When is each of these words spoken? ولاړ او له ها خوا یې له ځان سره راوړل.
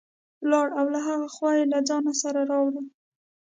ولاړ 0.43 0.67
او 0.79 0.85
له 0.93 0.99
ها 1.05 1.15
خوا 1.33 1.51
یې 1.57 1.65
له 1.71 1.79
ځان 1.89 2.05
سره 2.21 2.39
راوړل. 2.51 2.87